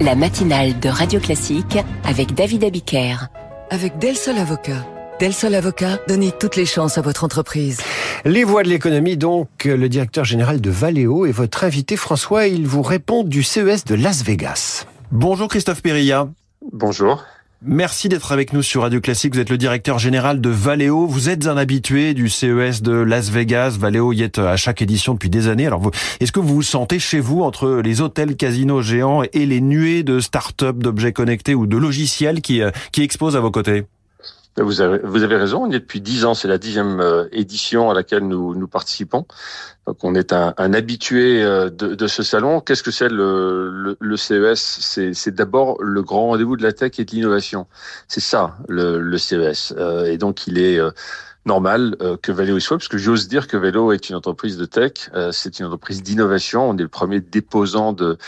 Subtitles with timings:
[0.00, 3.28] la matinale de Radio Classique avec David Abiker.
[3.68, 4.86] Avec Del Sol Avocat.
[5.20, 7.80] Del Sol Avocat, donnez toutes les chances à votre entreprise.
[8.24, 12.66] Les voix de l'économie, donc, le directeur général de Valeo et votre invité François, il
[12.66, 14.86] vous répond du CES de Las Vegas.
[15.12, 16.28] Bonjour Christophe Perilla.
[16.72, 17.22] Bonjour.
[17.62, 19.34] Merci d'être avec nous sur Radio Classique.
[19.34, 21.06] Vous êtes le directeur général de Valeo.
[21.06, 23.76] Vous êtes un habitué du CES de Las Vegas.
[23.78, 25.66] Valeo y est à chaque édition depuis des années.
[25.66, 29.60] Alors, est-ce que vous vous sentez chez vous entre les hôtels casinos géants et les
[29.60, 33.84] nuées de start-up, d'objets connectés ou de logiciels qui, euh, qui exposent à vos côtés?
[34.60, 37.90] Vous avez, vous avez raison, on est depuis dix ans, c'est la dixième euh, édition
[37.90, 39.26] à laquelle nous, nous participons.
[39.86, 42.60] Donc on est un, un habitué euh, de, de, ce salon.
[42.60, 46.92] Qu'est-ce que c'est le, le, le, CES C'est d'abord le grand rendez-vous de la tech
[46.98, 47.66] et de l'innovation.
[48.08, 49.74] C'est ça le, le CES.
[49.76, 50.78] Euh, et donc il est
[51.46, 54.66] normal que Valeo y soit, parce que j'ose dire que Vélo est une entreprise de
[54.66, 54.92] tech,
[55.32, 56.68] c'est une entreprise d'innovation.
[56.68, 58.18] On est le premier déposant de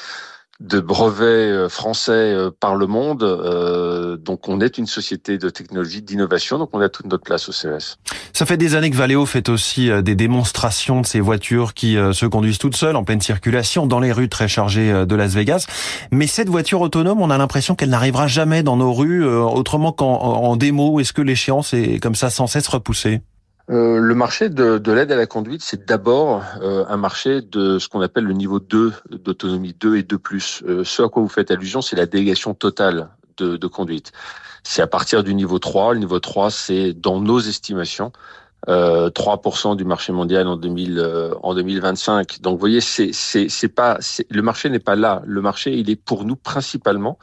[0.60, 3.22] de brevets euh, français euh, par le monde.
[3.22, 7.48] Euh, donc on est une société de technologie, d'innovation, donc on a toute notre place
[7.48, 7.98] au CES.
[8.32, 12.26] Ça fait des années que Valeo fait aussi des démonstrations de ces voitures qui se
[12.26, 15.66] conduisent toutes seules en pleine circulation dans les rues très chargées de Las Vegas.
[16.10, 20.56] Mais cette voiture autonome, on a l'impression qu'elle n'arrivera jamais dans nos rues autrement qu'en
[20.56, 20.98] démo.
[20.98, 23.20] Est-ce que l'échéance est comme ça sans cesse repoussée?
[23.70, 27.78] Euh, le marché de, de l'aide à la conduite, c'est d'abord euh, un marché de
[27.78, 30.20] ce qu'on appelle le niveau 2 d'autonomie, 2 et 2
[30.66, 34.12] euh, Ce à quoi vous faites allusion, c'est la délégation totale de, de conduite.
[34.64, 35.94] C'est à partir du niveau 3.
[35.94, 38.12] Le niveau 3, c'est dans nos estimations
[38.68, 42.40] 3% euh, du marché mondial en 2000 euh, en 2025.
[42.40, 43.98] Donc vous voyez c'est c'est c'est pas
[44.30, 45.22] le marché n'est pas là.
[45.26, 47.18] Le marché il est pour nous principalement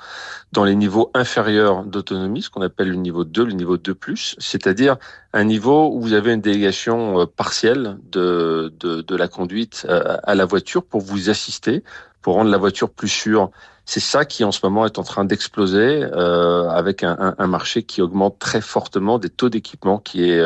[0.51, 3.97] dans les niveaux inférieurs d'autonomie, ce qu'on appelle le niveau 2, le niveau 2
[4.37, 4.97] c'est-à-dire
[5.31, 10.35] un niveau où vous avez une délégation euh, partielle de de, de la conduite à
[10.35, 11.83] la voiture pour vous assister,
[12.21, 13.49] pour rendre la voiture plus sûre
[13.85, 17.81] c'est ça qui en ce moment est en train d'exploser euh, avec un, un, marché
[17.81, 20.39] qui augmente très fortement, des taux d'équipement qui est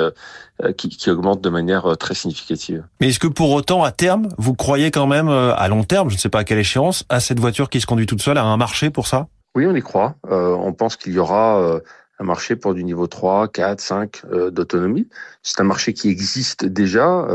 [0.61, 2.85] euh, qui, qui augmentent de manière euh, très significative.
[3.01, 6.09] Mais est-ce que pour autant, à terme, vous croyez quand même, euh, à long terme,
[6.09, 8.37] je ne sais pas à quelle échéance, à cette voiture qui se conduit toute seule,
[8.37, 9.27] à un marché pour ça?
[9.55, 10.15] Oui, on y croit.
[10.29, 11.79] on pense qu'il y aura
[12.19, 15.07] un marché pour du niveau 3, 4, 5 d'autonomie.
[15.41, 17.27] C'est un marché qui existe déjà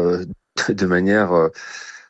[0.68, 1.30] de manière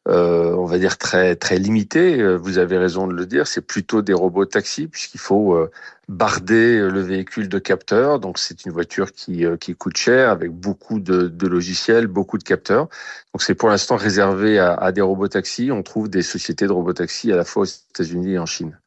[0.08, 2.20] euh, on va dire très très limité.
[2.20, 5.70] Euh, vous avez raison de le dire, c'est plutôt des robots taxis puisqu'il faut euh,
[6.08, 8.18] barder le véhicule de capteurs.
[8.18, 12.44] Donc c'est une voiture qui qui coûte cher avec beaucoup de, de logiciels, beaucoup de
[12.44, 12.88] capteurs.
[13.34, 15.70] Donc c'est pour l'instant réservé à, à des robots taxis.
[15.70, 18.78] On trouve des sociétés de robots taxis à la fois aux États-Unis et en Chine.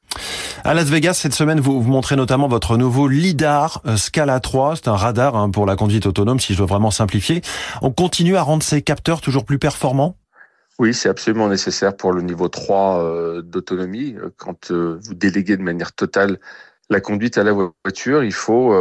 [0.63, 4.75] À Las Vegas, cette semaine, vous, vous montrez notamment votre nouveau LIDAR Scala 3.
[4.75, 7.41] C'est un radar hein, pour la conduite autonome, si je veux vraiment simplifier.
[7.81, 10.17] On continue à rendre ces capteurs toujours plus performants?
[10.81, 14.15] Oui, c'est absolument nécessaire pour le niveau 3 euh, d'autonomie.
[14.17, 16.39] Euh, quand euh, vous déléguez de manière totale
[16.89, 18.73] la conduite à la voiture, il faut,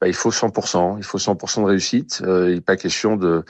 [0.00, 0.96] bah, il faut 100%.
[0.96, 2.22] Il faut 100% de réussite.
[2.24, 3.44] il n'est pas question de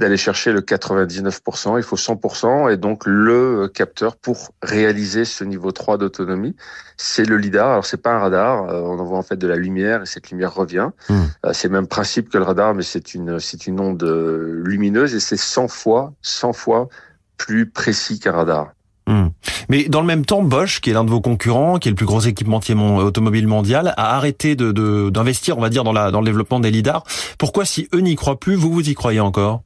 [0.00, 5.70] d'aller chercher le 99%, il faut 100%, et donc le capteur pour réaliser ce niveau
[5.70, 6.56] 3 d'autonomie,
[6.98, 7.70] c'est le lidar.
[7.70, 10.52] Alors c'est pas un radar, on envoie en fait de la lumière et cette lumière
[10.52, 10.90] revient.
[11.08, 11.22] Hmm.
[11.52, 15.20] C'est le même principe que le radar, mais c'est une c'est une onde lumineuse et
[15.20, 16.88] c'est 100 fois 100 fois
[17.36, 18.72] plus précis qu'un radar.
[19.06, 19.28] Hmm.
[19.68, 21.96] Mais dans le même temps, Bosch, qui est l'un de vos concurrents, qui est le
[21.96, 26.20] plus gros équipementier automobile mondial, a arrêté de d'investir, on va dire, dans, la, dans
[26.20, 27.04] le développement des lidars.
[27.38, 29.62] Pourquoi, si eux n'y croient plus, vous vous y croyez encore?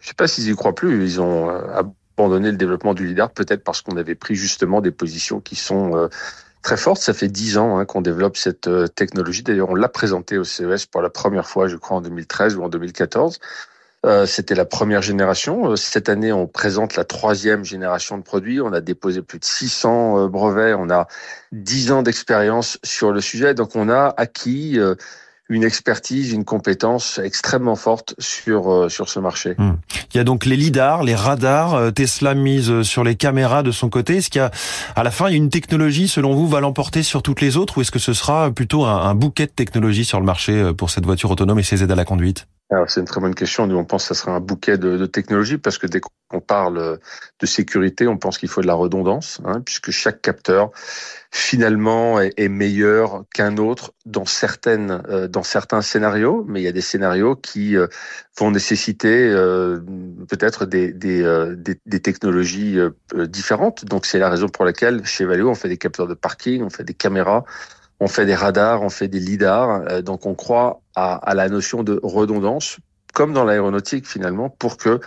[0.00, 1.02] Je sais pas s'ils y croient plus.
[1.02, 1.82] Ils ont euh,
[2.16, 5.96] abandonné le développement du lidar, peut-être parce qu'on avait pris justement des positions qui sont
[5.96, 6.08] euh,
[6.60, 7.00] très fortes.
[7.00, 9.42] Ça fait dix ans hein, qu'on développe cette euh, technologie.
[9.42, 12.64] D'ailleurs, on l'a présenté au CES pour la première fois, je crois, en 2013 ou
[12.64, 13.38] en 2014.
[14.04, 15.70] Euh, c'était la première génération.
[15.70, 18.60] Euh, cette année, on présente la troisième génération de produits.
[18.60, 20.74] On a déposé plus de 600 euh, brevets.
[20.74, 21.06] On a
[21.52, 23.54] 10 ans d'expérience sur le sujet.
[23.54, 24.78] Donc, on a acquis
[25.48, 29.54] une expertise, une compétence extrêmement forte sur sur ce marché.
[29.58, 29.74] Hmm.
[30.12, 31.92] Il y a donc les lidars, les radars.
[31.92, 34.16] Tesla mise sur les caméras de son côté.
[34.16, 34.50] Est-ce qu'il y a,
[34.96, 37.90] à la fin, une technologie selon vous va l'emporter sur toutes les autres, ou est-ce
[37.90, 41.58] que ce sera plutôt un bouquet de technologies sur le marché pour cette voiture autonome
[41.58, 42.46] et ses aides à la conduite?
[42.88, 43.66] C'est une très bonne question.
[43.66, 46.98] Nous, on pense que ça sera un bouquet de, technologies parce que dès qu'on parle
[47.38, 50.70] de sécurité, on pense qu'il faut de la redondance, hein, puisque chaque capteur
[51.30, 56.44] finalement est, meilleur qu'un autre dans certaines, euh, dans certains scénarios.
[56.48, 57.86] Mais il y a des scénarios qui euh,
[58.38, 59.80] vont nécessiter euh,
[60.28, 62.78] peut-être des, des, technologies
[63.14, 63.84] différentes.
[63.84, 66.70] Donc, c'est la raison pour laquelle chez Valeo, on fait des capteurs de parking, on
[66.70, 67.44] fait des caméras
[68.04, 71.82] on fait des radars, on fait des lidars, euh, donc on croit à, la notion
[71.82, 72.78] de redondance,
[73.14, 75.00] comme dans l'aéronautique finalement, pour que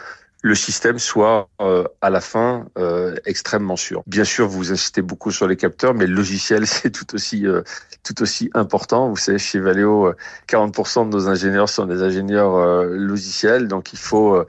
[0.43, 2.67] le système soit à la fin
[3.25, 4.03] extrêmement sûr.
[4.05, 7.15] Bien sûr, vous insistez beaucoup sur les capteurs, mais le logiciel c'est tout
[8.21, 9.09] aussi important.
[9.09, 10.13] Vous savez, chez Valeo,
[10.47, 14.45] 40% de nos ingénieurs sont des ingénieurs logiciels, donc il faut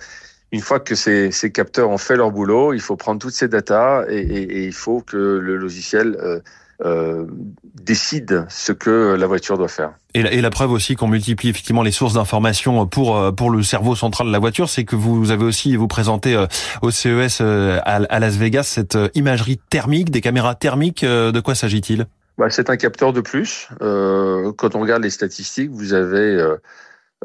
[0.53, 4.05] une fois que ces, capteurs ont fait leur boulot, il faut prendre toutes ces datas
[4.09, 6.41] et, il faut que le logiciel euh,
[6.85, 7.27] euh,
[7.81, 9.93] décide ce que la voiture doit faire.
[10.15, 13.51] Et la, et la preuve aussi qu'on multiplie effectivement les sources d'informations pour euh, pour
[13.51, 16.47] le cerveau central de la voiture, c'est que vous avez aussi vous présentez euh,
[16.83, 21.05] au CES à, Las Vegas cette imagerie thermique, des caméras thermiques.
[21.05, 22.07] De quoi s'agit-il?
[22.37, 23.69] Bah, C'est un capteur de plus.
[23.83, 26.57] Euh, quand on regarde les statistiques, vous avez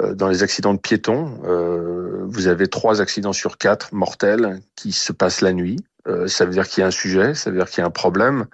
[0.02, 4.92] euh, dans les accidents de piétons, euh, vous avez trois accidents sur quatre mortels qui
[4.92, 5.78] se passent la nuit.
[6.08, 7.88] Euh, ça veut dire qu'il y a un sujet, ça veut dire qu'il y a
[7.88, 8.46] un problème.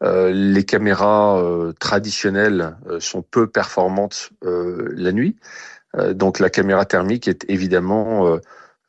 [0.00, 1.42] Les caméras
[1.80, 5.36] traditionnelles sont peu performantes la nuit.
[6.12, 8.38] donc la caméra thermique est évidemment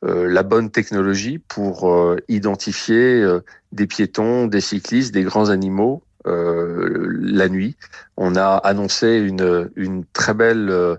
[0.02, 3.26] la bonne technologie pour identifier
[3.72, 7.76] des piétons, des cyclistes, des grands animaux la nuit.
[8.16, 10.98] On a annoncé une, une très belle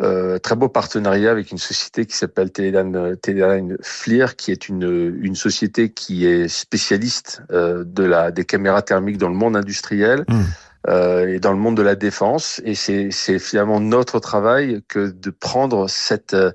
[0.00, 5.18] euh, très beau partenariat avec une société qui s'appelle Teledyne, Teledyne FLIR, qui est une,
[5.22, 10.24] une société qui est spécialiste euh, de la, des caméras thermiques dans le monde industriel.
[10.28, 10.40] Mmh.
[10.88, 12.62] Euh, et dans le monde de la défense.
[12.64, 16.52] Et c'est finalement notre travail que de prendre cette euh,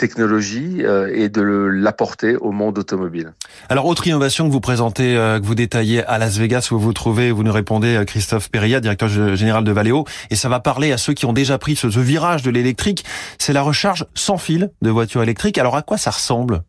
[0.00, 3.34] technologie euh, et de l'apporter au monde automobile.
[3.68, 6.94] Alors, autre innovation que vous présentez, euh, que vous détaillez à Las Vegas, où vous
[6.94, 10.90] trouvez, vous nous répondez, euh, Christophe Perilla, directeur général de Valeo, et ça va parler
[10.90, 13.04] à ceux qui ont déjà pris ce, virage de l'électrique,
[13.38, 15.58] c'est la recharge sans fil de voitures électriques.
[15.58, 16.62] Alors, à quoi ça ressemble?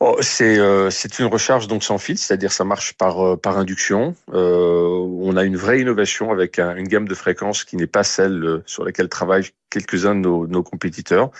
[0.00, 0.58] Oh, c'est
[0.90, 4.14] c'est une recharge donc sans fil, c'est-à-dire ça marche par par induction.
[4.32, 8.82] on a une vraie innovation avec une gamme de fréquences qui n'est pas celle sur
[8.82, 11.30] laquelle travaillent quelques-uns de nos, nos compétiteurs.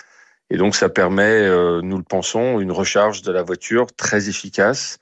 [0.51, 4.99] Et donc ça permet, euh, nous le pensons, une recharge de la voiture très efficace,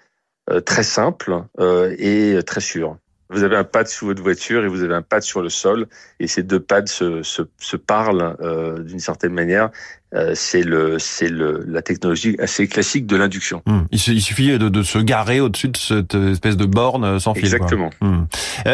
[0.51, 2.97] euh, très simple euh, et très sûre.
[3.31, 5.87] Vous avez un pad sous votre voiture et vous avez un pad sur le sol,
[6.19, 9.69] et ces deux pads se, se, se parlent euh, d'une certaine manière.
[10.15, 13.61] Euh, c'est le, c'est le, la technologie assez classique de l'induction.
[13.67, 13.85] Hum.
[13.91, 17.45] Il, suffit de, de, se garer au-dessus de cette espèce de borne sans fil.
[17.45, 17.91] Exactement.
[18.01, 18.25] Hum.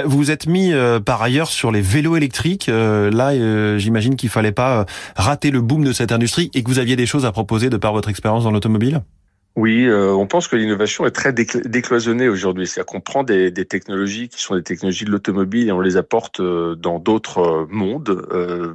[0.06, 0.72] vous vous êtes mis
[1.06, 2.68] par ailleurs sur les vélos électriques.
[2.68, 4.86] là, j'imagine qu'il fallait pas
[5.18, 7.76] rater le boom de cette industrie et que vous aviez des choses à proposer de
[7.76, 9.02] par votre expérience dans l'automobile?
[9.56, 12.68] Oui, euh, on pense que l'innovation est très décloisonnée aujourd'hui.
[12.68, 16.42] C'est-à-dire qu'on prend des, technologies qui sont des technologies de l'automobile et on les apporte
[16.42, 18.28] euh, dans d'autres euh, mondes.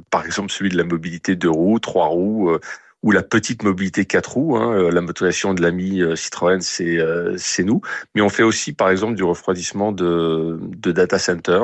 [0.09, 2.57] par exemple, celui de la mobilité deux roues, trois roues
[3.03, 4.57] ou la petite mobilité quatre roues.
[4.57, 7.81] Hein, euh, la motorisation de l'ami euh, Citroën, c'est euh, nous.
[8.15, 10.59] Mais on fait aussi, par exemple, du refroidissement de,
[10.91, 11.63] data center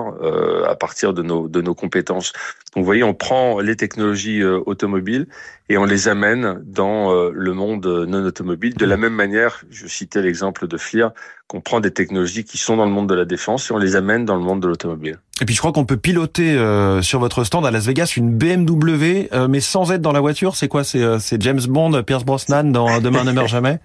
[0.67, 2.33] à partir de nos compétences.
[2.77, 5.25] Donc, vous voyez, on prend les technologies automobiles
[5.67, 8.75] et on les amène dans le monde non automobile.
[8.75, 11.09] De la même manière, je citais l'exemple de FLIR,
[11.47, 13.95] qu'on prend des technologies qui sont dans le monde de la défense et on les
[13.95, 15.17] amène dans le monde de l'automobile.
[15.41, 18.37] Et puis je crois qu'on peut piloter euh, sur votre stand à Las Vegas une
[18.37, 20.55] BMW, euh, mais sans être dans la voiture.
[20.55, 20.83] C'est quoi?
[20.83, 23.79] C'est euh, James Bond, Pierce Brosnan dans Demain ne meurt jamais?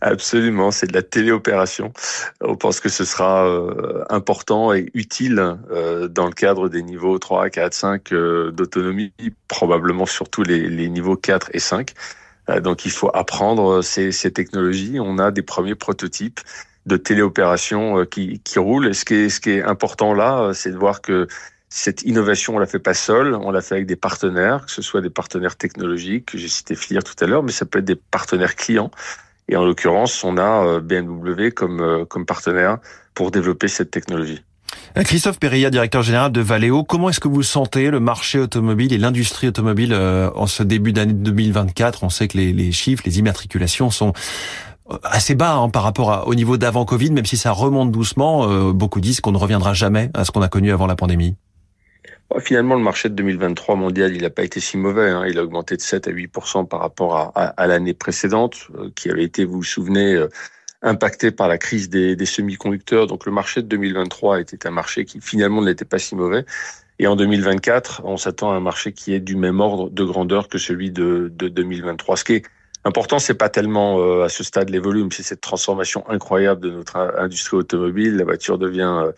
[0.00, 1.92] Absolument, c'est de la téléopération.
[2.40, 3.46] On pense que ce sera
[4.08, 5.36] important et utile
[6.10, 8.14] dans le cadre des niveaux 3, 4, 5
[8.52, 9.12] d'autonomie,
[9.46, 11.92] probablement surtout les, niveaux 4 et 5.
[12.62, 14.98] donc il faut apprendre ces, technologies.
[15.00, 16.40] On a des premiers prototypes
[16.86, 18.88] de téléopération euh, qui, qui roule.
[18.88, 21.26] Et ce qui est, important là, euh, c'est de voir que
[21.68, 24.82] cette innovation, on la fait pas seule, on l'a fait avec des partenaires, que ce
[24.82, 27.96] soit des partenaires technologiques, j'ai cité FLIR tout à l'heure, mais ça peut être des
[27.96, 28.90] partenaires clients.
[29.50, 32.78] Et en l'occurrence, on a euh, BMW comme, comme partenaire
[33.14, 34.42] pour développer cette technologie.
[34.94, 38.98] Christophe Perilla, directeur général de Valeo, comment est-ce que vous sentez le marché automobile et
[38.98, 43.90] l'industrie automobile en ce début d'année 2024 On sait que les, les chiffres, les immatriculations
[43.90, 44.12] sont
[45.04, 48.48] assez bas hein, par rapport au niveau d'avant Covid, même si ça remonte doucement.
[48.48, 51.36] Euh, beaucoup disent qu'on ne reviendra jamais à ce qu'on a connu avant la pandémie.
[52.38, 55.10] Finalement, le marché de 2023 mondial, il n'a pas été si mauvais.
[55.10, 55.24] Hein.
[55.26, 59.24] Il a augmenté de 7 à 8% par rapport à, l'année précédente, euh, qui avait
[59.24, 60.28] été, vous vous souvenez, euh,
[60.82, 63.08] impacté par la crise des, semi-conducteurs.
[63.08, 66.44] Donc le marché de 2023 était un marché qui finalement n'était pas si mauvais.
[67.00, 70.48] Et en 2024, on s'attend à un marché qui est du même ordre de grandeur
[70.48, 72.16] que celui de, de 2023.
[72.16, 72.42] Ce qui est
[72.84, 76.70] Important, c'est pas tellement euh, à ce stade les volumes, c'est cette transformation incroyable de
[76.70, 78.16] notre industrie automobile.
[78.16, 79.12] La voiture devient euh,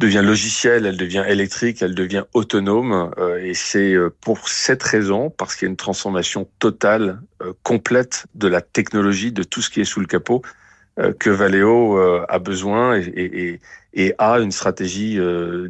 [0.00, 5.54] devient logicielle, elle devient électrique, elle devient autonome, euh, et c'est pour cette raison, parce
[5.54, 7.20] qu'il y a une transformation totale,
[7.62, 10.42] complète de la technologie, de tout ce qui est sous le capot,
[11.18, 11.96] que Valeo
[12.28, 13.60] a besoin et, et,
[13.94, 15.18] et, a une stratégie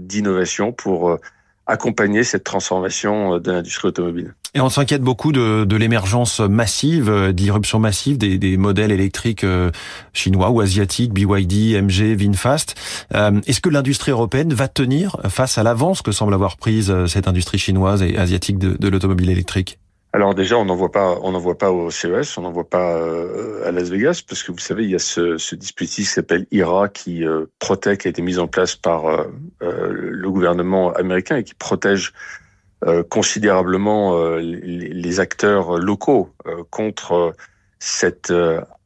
[0.00, 1.18] d'innovation pour
[1.66, 4.34] accompagner cette transformation de l'industrie automobile.
[4.54, 9.47] Et on s'inquiète beaucoup de, de l'émergence massive, de l'irruption massive des, des, modèles électriques
[10.12, 12.75] chinois ou asiatiques, BYD, MG, VinFast.
[13.12, 17.59] Est-ce que l'industrie européenne va tenir face à l'avance que semble avoir prise cette industrie
[17.59, 19.78] chinoise et asiatique de, de l'automobile électrique?
[20.12, 22.69] Alors déjà, on n'en voit pas, on n'en voit pas au CES, on n'en voit
[22.69, 26.07] pas euh, à Las Vegas, parce que vous savez, il y a ce, ce dispositif
[26.07, 29.25] qui s'appelle IRA, qui euh, protège, qui a été mis en place par euh,
[29.61, 32.12] le gouvernement américain et qui protège
[33.08, 36.30] considérablement les, les, acteurs locaux
[36.70, 37.34] contre
[37.78, 38.32] cette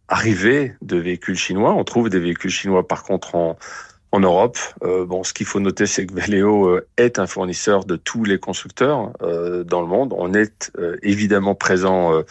[0.08, 1.72] arrivée de véhicules chinois.
[1.72, 3.56] On trouve des véhicules chinois, par contre, en
[4.14, 4.58] en Europe.
[4.84, 8.22] Euh, bon, ce qu'il faut noter, c'est que Valeo euh, est un fournisseur de tous
[8.22, 10.14] les constructeurs euh, dans le monde.
[10.16, 10.70] On est
[11.02, 12.22] évidemment présent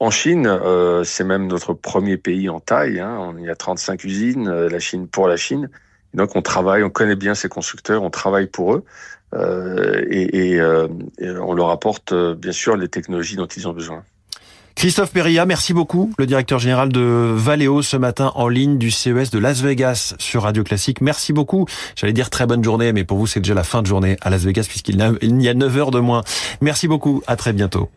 [0.00, 0.60] en Chine.
[1.04, 3.00] c'est même notre premier pays en taille.
[3.00, 3.16] Hein.
[3.18, 5.70] On y a 35 usines, la Chine pour la Chine.
[6.14, 8.84] Donc on travaille, on connaît bien ces constructeurs, on travaille pour eux.
[10.10, 10.60] et, et
[11.20, 14.04] on leur apporte bien sûr les technologies dont ils ont besoin.
[14.74, 19.30] Christophe Perilla, merci beaucoup, le directeur général de Valeo ce matin en ligne du CES
[19.30, 21.00] de Las Vegas sur Radio Classique.
[21.00, 21.66] Merci beaucoup.
[21.94, 24.30] J'allais dire très bonne journée, mais pour vous c'est déjà la fin de journée à
[24.30, 26.22] Las Vegas puisqu'il y a 9 heures de moins.
[26.60, 27.88] Merci beaucoup, à très bientôt.